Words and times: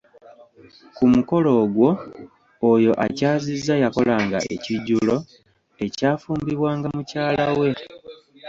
Ku 0.95 1.03
mukolo 1.13 1.49
ogwo, 1.63 1.89
oyo 2.71 2.91
akyazizza 3.05 3.73
yakolanga 3.83 4.37
ekijjulo, 4.55 5.15
ekyafumbibwanga 5.85 6.87
mukyala 6.95 7.45
we 7.59 7.69